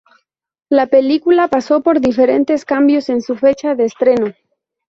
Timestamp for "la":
0.67-0.87